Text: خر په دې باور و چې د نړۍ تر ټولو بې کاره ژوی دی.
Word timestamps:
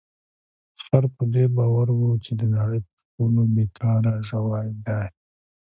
خر 0.83 1.03
په 1.15 1.23
دې 1.33 1.45
باور 1.55 1.87
و 1.93 2.01
چې 2.23 2.31
د 2.39 2.41
نړۍ 2.55 2.79
تر 2.89 2.99
ټولو 3.11 3.41
بې 3.53 3.65
کاره 3.77 4.13
ژوی 4.27 4.67
دی. 4.85 5.03